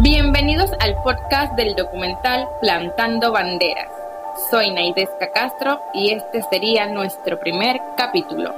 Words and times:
Bienvenidos 0.00 0.70
al 0.78 0.94
podcast 1.02 1.56
del 1.56 1.74
documental 1.74 2.48
Plantando 2.60 3.32
Banderas. 3.32 3.90
Soy 4.48 4.70
Naidesca 4.70 5.32
Castro 5.32 5.80
y 5.92 6.12
este 6.12 6.40
sería 6.42 6.86
nuestro 6.86 7.40
primer 7.40 7.80
capítulo. 7.96 8.54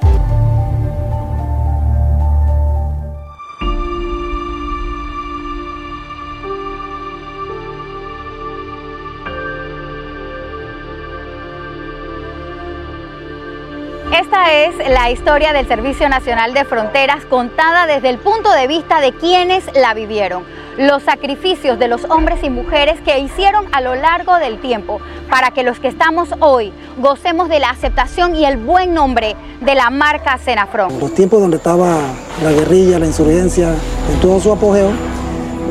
Esta 14.12 14.52
es 14.52 14.74
la 14.90 15.08
historia 15.12 15.52
del 15.52 15.68
Servicio 15.68 16.08
Nacional 16.08 16.52
de 16.52 16.64
Fronteras 16.64 17.24
contada 17.26 17.86
desde 17.86 18.10
el 18.10 18.18
punto 18.18 18.50
de 18.50 18.66
vista 18.66 19.00
de 19.00 19.12
quienes 19.12 19.64
la 19.74 19.94
vivieron 19.94 20.42
los 20.76 21.04
sacrificios 21.04 21.78
de 21.78 21.86
los 21.86 22.04
hombres 22.06 22.42
y 22.42 22.50
mujeres 22.50 23.00
que 23.02 23.20
hicieron 23.20 23.66
a 23.70 23.80
lo 23.80 23.94
largo 23.94 24.36
del 24.38 24.60
tiempo 24.60 25.00
para 25.30 25.52
que 25.52 25.62
los 25.62 25.78
que 25.78 25.86
estamos 25.86 26.30
hoy 26.40 26.72
gocemos 26.98 27.48
de 27.48 27.60
la 27.60 27.70
aceptación 27.70 28.34
y 28.34 28.44
el 28.44 28.56
buen 28.56 28.94
nombre 28.94 29.36
de 29.60 29.74
la 29.76 29.90
marca 29.90 30.38
Senafron. 30.38 30.90
En 30.90 31.00
los 31.00 31.14
tiempos 31.14 31.40
donde 31.40 31.58
estaba 31.58 31.98
la 32.42 32.50
guerrilla, 32.50 32.98
la 32.98 33.06
insurgencia, 33.06 33.68
en 34.12 34.20
todo 34.20 34.40
su 34.40 34.50
apogeo, 34.50 34.90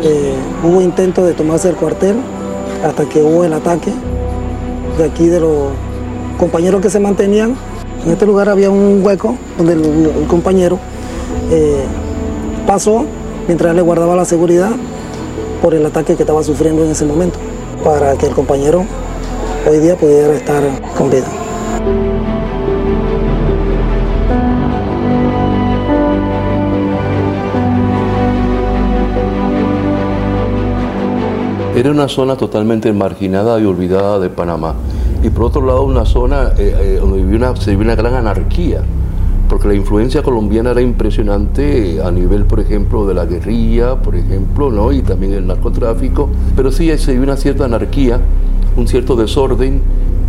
eh, 0.02 0.33
hubo 0.63 0.81
intento 0.81 1.25
de 1.25 1.33
tomarse 1.33 1.69
el 1.69 1.75
cuartel 1.75 2.16
hasta 2.85 3.03
que 3.03 3.21
hubo 3.21 3.44
el 3.44 3.52
ataque 3.52 3.91
de 4.97 5.03
aquí 5.03 5.27
de 5.27 5.41
los 5.41 5.71
compañeros 6.38 6.81
que 6.81 6.89
se 6.89 7.02
mantenían. 7.02 7.58
En 8.05 8.12
este 8.12 8.26
lugar 8.26 8.49
había 8.49 8.70
un 8.70 9.02
hueco 9.03 9.35
donde 9.58 9.73
el, 9.73 10.27
compañero 10.27 10.80
eh, 11.52 11.84
pasó 12.66 13.05
mientras 13.48 13.75
le 13.75 13.81
guardaba 13.81 14.16
la 14.16 14.25
seguridad 14.25 14.72
por 15.62 15.73
el 15.73 15.85
ataque 15.85 16.16
que 16.16 16.23
estaba 16.23 16.44
sufriendo 16.44 16.84
en 16.85 16.91
ese 16.91 17.05
momento, 17.05 17.38
para 17.84 18.16
que 18.16 18.27
el 18.27 18.34
compañero 18.34 18.85
hoy 19.70 19.80
día 19.80 19.97
pudiera 19.97 20.33
estar 20.33 20.64
con 20.97 21.09
vida. 21.09 21.27
Era 31.75 31.92
una 31.92 32.08
zona 32.08 32.36
totalmente 32.36 32.92
marginada 32.92 33.59
y 33.59 33.66
olvidada 33.66 34.20
de 34.20 34.30
Panamá. 34.30 34.75
Y 35.23 35.30
por 35.30 35.45
otro 35.45 35.66
lado, 35.66 35.84
una 35.84 36.06
zona 36.06 36.53
eh, 36.58 36.75
eh, 36.80 36.98
donde 37.00 37.36
una, 37.36 37.56
se 37.56 37.72
vivía 37.72 37.86
una 37.86 37.95
gran 37.95 38.14
anarquía 38.14 38.81
porque 39.50 39.67
la 39.67 39.73
influencia 39.73 40.22
colombiana 40.22 40.72
era 40.72 40.81
impresionante 40.81 42.00
a 42.03 42.11
nivel, 42.11 42.45
por 42.45 42.59
ejemplo, 42.59 43.08
de 43.08 43.16
la 43.16 43.26
guerrilla, 43.26 43.95
por 43.95 44.16
ejemplo, 44.16 44.70
¿no? 44.70 44.92
y 44.92 45.02
también 45.02 45.34
el 45.34 45.48
narcotráfico, 45.48 46.30
pero 46.56 46.72
sí 46.72 46.95
se 47.00 47.14
vio 47.14 47.23
una 47.23 47.36
cierta 47.36 47.66
anarquía, 47.66 48.22
un 48.78 48.88
cierto 48.88 49.16
desorden, 49.16 49.81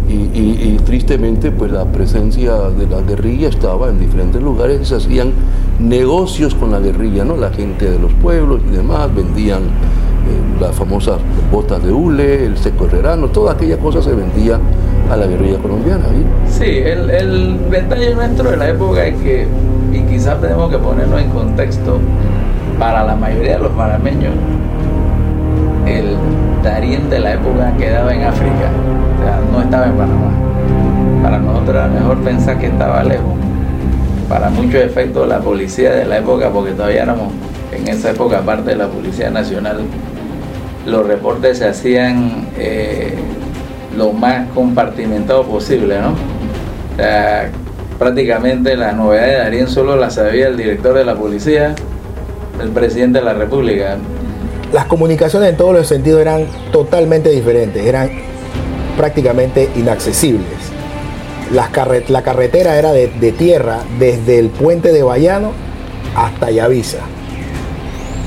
y, 0.08 0.76
tristemente 0.84 1.52
pues 1.52 1.70
la 1.70 1.84
presencia 1.84 2.56
de 2.70 2.86
la 2.86 3.00
guerrilla 3.00 3.48
estaba 3.48 3.90
en 3.90 4.00
diferentes 4.00 4.42
lugares 4.42 4.80
y 4.80 4.84
se 4.84 4.96
hacían 4.96 5.32
negocios 5.78 6.54
con 6.54 6.72
la 6.72 6.80
guerrilla, 6.80 7.24
¿no? 7.24 7.36
La 7.36 7.50
gente 7.50 7.88
de 7.88 7.98
los 7.98 8.12
pueblos 8.14 8.60
y 8.68 8.76
demás 8.76 9.14
vendían 9.14 9.62
eh, 9.62 9.66
las 10.60 10.74
famosas 10.74 11.18
botas 11.50 11.82
de 11.82 11.92
hule, 11.92 12.44
el 12.44 12.56
seco 12.58 12.86
herrerano, 12.86 13.28
toda 13.28 13.52
aquella 13.52 13.78
cosa 13.78 14.02
se 14.02 14.14
vendía 14.14 14.58
a 15.10 15.16
la 15.16 15.26
guerrilla 15.26 15.58
colombiana. 15.58 16.04
Sí, 16.48 16.64
el, 16.64 17.10
el 17.10 17.70
detalle 17.70 18.14
nuestro 18.14 18.50
de 18.50 18.56
la 18.56 18.68
época 18.68 19.04
es 19.06 19.16
que, 19.16 19.46
y 19.92 20.00
quizás 20.02 20.40
tenemos 20.40 20.70
que 20.70 20.78
ponerlo 20.78 21.18
en 21.18 21.30
contexto, 21.30 21.98
para 22.78 23.04
la 23.04 23.14
mayoría 23.14 23.56
de 23.56 23.62
los 23.64 23.72
panameños, 23.72 24.32
el 25.86 26.16
Darién 26.62 27.08
de 27.08 27.18
la 27.18 27.34
época 27.34 27.72
quedaba 27.78 28.14
en 28.14 28.22
África, 28.22 28.68
o 29.18 29.24
sea, 29.24 29.40
no 29.50 29.62
estaba 29.62 29.86
en 29.86 29.92
Panamá. 29.92 30.30
Para 31.22 31.38
nosotros 31.38 31.74
era 31.74 31.88
mejor 31.88 32.18
pensar 32.18 32.58
que 32.58 32.66
estaba 32.66 33.02
lejos. 33.02 33.32
Para 34.30 34.48
muchos 34.48 34.80
efectos, 34.80 35.26
la 35.26 35.40
policía 35.40 35.90
de 35.90 36.04
la 36.04 36.18
época, 36.18 36.50
porque 36.50 36.70
todavía 36.70 37.02
éramos 37.02 37.32
en 37.72 37.88
esa 37.88 38.10
época 38.12 38.42
parte 38.42 38.70
de 38.70 38.76
la 38.76 38.86
Policía 38.86 39.28
Nacional, 39.28 39.80
los 40.86 41.04
reportes 41.04 41.58
se 41.58 41.66
hacían 41.66 42.46
eh, 42.56 43.16
lo 43.96 44.12
más 44.12 44.48
compartimentado 44.50 45.42
posible, 45.42 45.98
¿no? 46.00 46.14
Prácticamente 47.98 48.76
la 48.76 48.92
novedad 48.92 49.26
de 49.26 49.32
Darien 49.32 49.66
solo 49.66 49.96
la 49.96 50.10
sabía 50.10 50.46
el 50.46 50.56
director 50.56 50.94
de 50.94 51.04
la 51.04 51.16
policía, 51.16 51.74
el 52.62 52.68
presidente 52.68 53.18
de 53.18 53.24
la 53.24 53.34
República. 53.34 53.96
Las 54.72 54.84
comunicaciones 54.84 55.50
en 55.50 55.56
todos 55.56 55.74
los 55.74 55.88
sentidos 55.88 56.20
eran 56.20 56.46
totalmente 56.70 57.30
diferentes, 57.30 57.84
eran 57.84 58.08
prácticamente 58.96 59.68
inaccesibles. 59.74 60.69
La 61.52 62.22
carretera 62.22 62.78
era 62.78 62.92
de, 62.92 63.08
tierra 63.32 63.80
desde 63.98 64.38
el 64.38 64.48
puente 64.48 64.92
de 64.92 65.02
Bayano 65.02 65.52
hasta 66.14 66.50
Yavisa. 66.50 66.98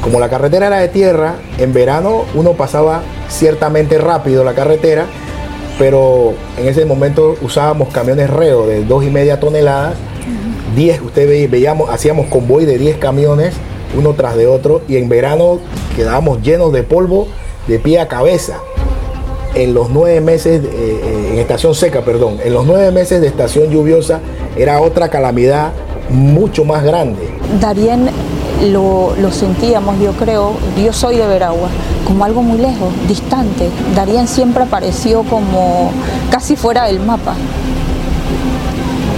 Como 0.01 0.19
la 0.19 0.29
carretera 0.29 0.67
era 0.67 0.79
de 0.79 0.89
tierra, 0.89 1.35
en 1.57 1.73
verano 1.73 2.25
uno 2.35 2.53
pasaba 2.53 3.01
ciertamente 3.29 3.97
rápido 3.97 4.43
la 4.43 4.53
carretera 4.53 5.05
pero 5.79 6.33
en 6.57 6.67
ese 6.67 6.85
momento 6.85 7.35
usábamos 7.41 7.89
camiones 7.89 8.29
reo 8.29 8.67
de 8.67 8.85
dos 8.85 9.03
y 9.03 9.09
media 9.09 9.39
toneladas. 9.39 9.95
10, 10.75 11.01
usted 11.01 11.49
veíamos, 11.49 11.89
hacíamos 11.89 12.27
convoy 12.27 12.65
de 12.65 12.77
10 12.77 12.97
camiones, 12.97 13.53
uno 13.95 14.13
tras 14.13 14.35
de 14.35 14.47
otro, 14.47 14.81
y 14.87 14.97
en 14.97 15.07
verano 15.07 15.59
quedábamos 15.95 16.41
llenos 16.41 16.73
de 16.73 16.83
polvo 16.83 17.27
de 17.67 17.79
pie 17.79 17.99
a 17.99 18.07
cabeza. 18.07 18.59
En 19.55 19.73
los 19.75 19.89
nueve 19.91 20.19
meses, 20.19 20.63
eh, 20.63 20.69
eh, 20.73 21.29
en 21.33 21.39
estación 21.39 21.75
seca, 21.75 22.01
perdón, 22.01 22.37
en 22.43 22.53
los 22.53 22.65
nueve 22.65 22.91
meses 22.91 23.21
de 23.21 23.27
estación 23.27 23.69
lluviosa 23.69 24.19
era 24.57 24.81
otra 24.81 25.09
calamidad 25.09 25.71
mucho 26.09 26.65
más 26.65 26.83
grande. 26.83 27.29
Darien 27.61 28.09
lo, 28.71 29.13
lo 29.15 29.31
sentíamos, 29.31 29.99
yo 29.99 30.13
creo, 30.13 30.53
yo 30.83 30.91
soy 30.91 31.17
de 31.17 31.27
Veragua, 31.27 31.69
como 32.07 32.25
algo 32.25 32.41
muy 32.41 32.57
lejos, 32.57 32.89
distante. 33.07 33.69
Darien 33.95 34.27
siempre 34.27 34.63
apareció 34.63 35.21
como 35.23 35.91
casi 36.31 36.55
fuera 36.55 36.85
del 36.85 36.99
mapa. 36.99 37.35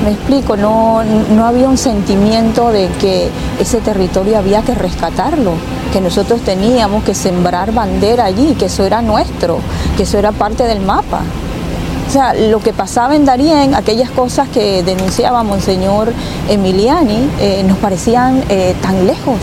Me 0.03 0.11
explico, 0.11 0.55
no, 0.55 1.01
no 1.03 1.45
había 1.45 1.67
un 1.67 1.77
sentimiento 1.77 2.71
de 2.71 2.89
que 2.99 3.29
ese 3.59 3.79
territorio 3.79 4.37
había 4.37 4.61
que 4.61 4.75
rescatarlo, 4.75 5.53
que 5.91 5.99
nosotros 5.99 6.41
teníamos 6.41 7.03
que 7.03 7.15
sembrar 7.15 7.73
bandera 7.73 8.25
allí, 8.25 8.53
que 8.53 8.65
eso 8.65 8.85
era 8.85 9.01
nuestro, 9.01 9.57
que 9.95 10.03
eso 10.03 10.17
era 10.17 10.31
parte 10.31 10.63
del 10.63 10.81
mapa. 10.81 11.21
O 12.07 12.11
sea, 12.11 12.33
lo 12.33 12.59
que 12.59 12.71
pasaba 12.71 13.15
en 13.15 13.25
Darien, 13.25 13.73
aquellas 13.73 14.11
cosas 14.11 14.47
que 14.49 14.83
denunciaba 14.83 15.43
Monseñor 15.43 16.13
Emiliani, 16.47 17.29
eh, 17.39 17.63
nos 17.67 17.77
parecían 17.77 18.43
eh, 18.49 18.75
tan 18.81 19.07
lejos. 19.07 19.39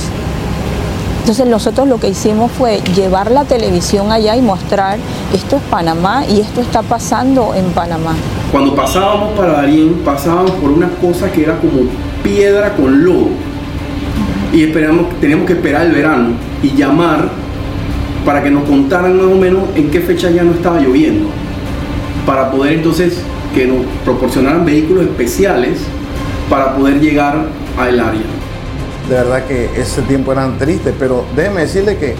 Entonces 1.20 1.46
nosotros 1.46 1.86
lo 1.86 1.98
que 1.98 2.08
hicimos 2.08 2.50
fue 2.50 2.80
llevar 2.96 3.30
la 3.30 3.44
televisión 3.44 4.10
allá 4.10 4.34
y 4.36 4.42
mostrar 4.42 4.98
esto 5.32 5.56
es 5.56 5.62
Panamá 5.70 6.24
y 6.26 6.40
esto 6.40 6.60
está 6.60 6.82
pasando 6.82 7.54
en 7.54 7.66
Panamá. 7.66 8.14
Cuando 8.50 8.74
pasábamos 8.74 9.30
para 9.36 9.52
Darien, 9.52 10.02
pasábamos 10.04 10.50
por 10.52 10.70
una 10.70 10.88
cosa 11.00 11.30
que 11.30 11.44
era 11.44 11.58
como 11.58 11.82
piedra 12.24 12.74
con 12.74 13.04
lodo. 13.04 13.28
Y 14.52 14.64
esperamos, 14.64 15.18
teníamos 15.20 15.46
que 15.46 15.52
esperar 15.54 15.86
el 15.86 15.92
verano 15.92 16.30
y 16.62 16.74
llamar 16.74 17.28
para 18.24 18.42
que 18.42 18.50
nos 18.50 18.64
contaran 18.64 19.16
más 19.16 19.26
o 19.26 19.36
menos 19.36 19.62
en 19.74 19.90
qué 19.90 20.00
fecha 20.00 20.30
ya 20.30 20.42
no 20.42 20.52
estaba 20.52 20.80
lloviendo. 20.80 21.28
Para 22.26 22.50
poder 22.50 22.74
entonces 22.74 23.18
que 23.54 23.66
nos 23.66 23.84
proporcionaran 24.04 24.64
vehículos 24.64 25.04
especiales 25.04 25.78
para 26.48 26.76
poder 26.76 27.00
llegar 27.00 27.46
al 27.78 28.00
área 28.00 28.42
de 29.08 29.14
verdad 29.14 29.44
que 29.46 29.68
ese 29.80 30.02
tiempo 30.02 30.32
eran 30.32 30.58
tristes, 30.58 30.94
pero 30.98 31.24
déjeme 31.34 31.62
decirle 31.62 31.96
que, 31.96 32.14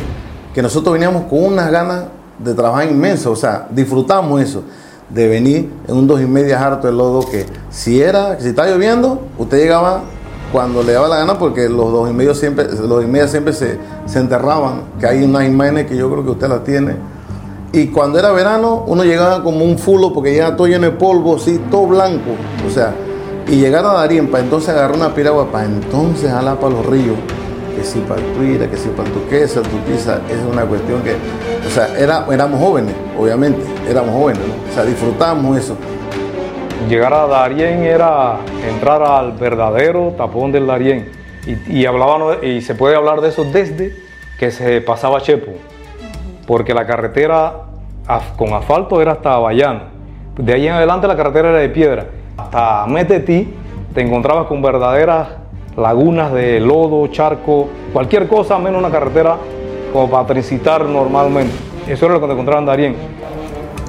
que 0.55 0.63
nosotros 0.63 0.93
veníamos 0.93 1.25
con 1.25 1.45
unas 1.45 1.71
ganas 1.71 2.05
de 2.39 2.55
trabajar 2.55 2.91
inmensas, 2.91 3.27
o 3.27 3.37
sea, 3.37 3.67
disfrutamos 3.71 4.41
eso, 4.41 4.63
de 5.09 5.29
venir 5.29 5.71
en 5.87 5.97
un 5.97 6.07
dos 6.07 6.21
y 6.21 6.27
media 6.27 6.65
harto 6.65 6.87
de 6.87 6.93
lodo 6.93 7.29
que 7.29 7.47
si 7.71 8.01
era, 8.01 8.39
si 8.41 8.49
está 8.49 8.67
lloviendo, 8.67 9.23
usted 9.39 9.59
llegaba 9.59 10.03
cuando 10.53 10.83
le 10.83 10.93
daba 10.93 11.09
la 11.09 11.17
gana 11.17 11.39
porque 11.39 11.69
los 11.69 11.91
dos 11.91 12.11
y 12.11 12.13
medio 12.13 12.35
siempre, 12.35 12.67
los 12.87 13.03
y 13.03 13.07
media 13.07 13.27
siempre 13.27 13.55
se, 13.55 13.79
se 14.05 14.19
enterraban, 14.19 14.83
que 15.01 15.07
hay 15.07 15.25
unas 15.25 15.45
imágenes 15.47 15.87
que 15.87 15.97
yo 15.97 16.11
creo 16.11 16.23
que 16.23 16.31
usted 16.31 16.49
las 16.49 16.63
tiene. 16.63 16.95
Y 17.73 17.87
cuando 17.87 18.19
era 18.19 18.31
verano, 18.33 18.85
uno 18.87 19.03
llegaba 19.03 19.43
como 19.43 19.65
un 19.65 19.79
fulo 19.79 20.13
porque 20.13 20.33
llegaba 20.33 20.55
todo 20.57 20.67
lleno 20.67 20.85
de 20.85 20.93
polvo, 20.93 21.37
así, 21.37 21.59
todo 21.71 21.87
blanco. 21.87 22.33
O 22.67 22.71
sea, 22.71 22.93
y 23.49 23.57
llegar 23.57 23.85
a 23.87 23.95
Darien 23.95 24.31
para 24.31 24.45
entonces 24.45 24.69
agarrar 24.69 24.95
una 24.95 25.15
piragua, 25.15 25.51
para 25.51 25.65
entonces 25.65 26.31
jalar 26.31 26.59
para 26.61 26.75
los 26.75 26.85
ríos, 26.85 27.17
que 27.75 27.83
si 27.83 28.01
para 28.01 28.21
Tuira, 28.35 28.71
que 28.71 28.77
si 28.77 28.89
para 28.91 29.11
Tuquesa, 29.11 29.61
el 29.61 29.67
Tutiza, 29.67 30.21
es 30.29 30.39
una 30.51 30.67
cuestión 30.67 31.03
que, 31.03 31.17
o 31.67 31.71
sea, 31.71 31.99
era, 31.99 32.27
éramos 32.31 32.61
jóvenes, 32.61 32.95
obviamente, 33.19 33.63
éramos 33.89 34.15
jóvenes, 34.15 34.43
o 34.71 34.75
sea, 34.75 34.85
disfrutábamos 34.85 35.57
eso. 35.57 35.77
Llegar 36.89 37.15
a 37.15 37.27
Darien 37.27 37.85
era 37.85 38.39
entrar 38.69 39.03
al 39.03 39.33
verdadero 39.33 40.15
tapón 40.17 40.53
del 40.53 40.67
Darien. 40.67 41.11
Y, 41.47 41.81
y, 41.83 41.87
y 42.47 42.61
se 42.61 42.75
puede 42.75 42.97
hablar 42.97 43.21
de 43.21 43.29
eso 43.29 43.45
desde 43.45 43.97
que 44.39 44.51
se 44.51 44.81
pasaba 44.81 45.21
Chepo. 45.21 45.53
porque 46.47 46.75
la 46.75 46.87
carretera 46.87 47.55
con 48.37 48.53
asfalto 48.53 49.01
era 49.01 49.13
hasta 49.13 49.39
Bayano. 49.39 49.81
De 50.37 50.53
ahí 50.53 50.67
en 50.67 50.75
adelante 50.75 51.07
la 51.07 51.17
carretera 51.17 51.51
era 51.51 51.59
de 51.59 51.69
piedra. 51.69 52.07
Hasta 52.37 52.87
Metetí 52.87 53.55
te 53.95 54.01
encontrabas 54.01 54.47
con 54.47 54.61
verdaderas 54.63 55.29
lagunas 55.77 56.33
de 56.33 56.61
lodo, 56.61 57.07
charco, 57.09 57.69
cualquier 57.93 58.29
cosa 58.29 58.59
menos 58.59 58.81
una 58.81 58.91
carretera 58.91 59.37
como 59.93 60.11
para 60.11 60.27
transitar 60.27 60.85
normalmente. 60.85 61.55
Eso 61.87 62.07
era 62.07 62.15
lo 62.15 62.21
que 62.21 62.27
te 62.27 62.33
encontraba 62.33 62.61
en 62.61 62.67
Darién. 62.67 62.97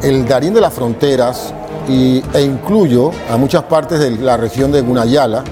El 0.04 0.26
Darién 0.28 0.54
de 0.54 0.62
las 0.62 0.74
fronteras 0.74 1.54
y, 1.88 2.24
e 2.34 2.42
incluyo 2.42 3.12
a 3.32 3.38
muchas 3.38 3.64
partes 3.64 4.00
de 4.00 4.12
la 4.12 4.38
región 4.38 4.72
de 4.72 4.82
Gunayala, 4.82 5.44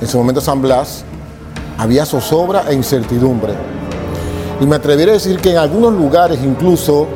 en 0.00 0.06
su 0.06 0.18
momento 0.18 0.40
San 0.40 0.62
Blas, 0.62 1.04
había 1.78 2.04
zozobra 2.04 2.64
e 2.68 2.74
incertidumbre. 2.74 3.52
Y 4.60 4.66
me 4.66 4.76
atrevería 4.76 5.12
a 5.12 5.14
decir 5.14 5.38
que 5.40 5.52
en 5.52 5.58
algunos 5.58 5.92
lugares 5.92 6.38
incluso 6.42 7.06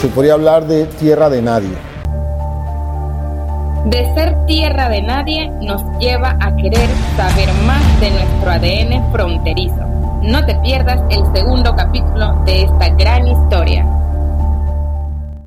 se 0.00 0.08
podría 0.08 0.34
hablar 0.34 0.66
de 0.66 0.86
tierra 0.86 1.30
de 1.30 1.42
nadie. 1.42 1.94
De 3.86 4.12
ser 4.14 4.34
tierra 4.46 4.88
de 4.88 5.02
nadie 5.02 5.50
nos 5.60 5.82
lleva 5.98 6.36
a 6.40 6.56
querer 6.56 6.88
saber 7.16 7.48
más 7.66 8.00
de 8.00 8.10
nuestro 8.10 8.50
ADN 8.50 9.12
fronterizo. 9.12 9.84
No 10.22 10.44
te 10.46 10.54
pierdas 10.56 11.00
el 11.10 11.22
segundo 11.34 11.74
capítulo 11.76 12.34
de 12.46 12.62
esta 12.62 12.88
gran 12.90 13.28
historia. 13.28 13.86